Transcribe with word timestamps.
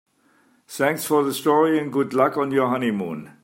Thanks 0.67 1.05
for 1.05 1.23
the 1.23 1.31
story 1.31 1.77
and 1.77 1.93
good 1.93 2.11
luck 2.15 2.35
on 2.35 2.49
your 2.49 2.69
honeymoon. 2.69 3.33